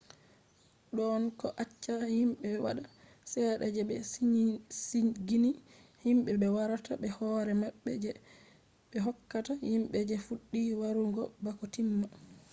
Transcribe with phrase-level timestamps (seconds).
[0.97, 2.83] don ko accata himbe-wada
[3.31, 3.95] sedda je be
[5.01, 5.51] sigini
[6.03, 8.11] himbe be warata be hore mabbe je
[8.89, 12.07] be hokkata himbe je fuddi warugo bako timma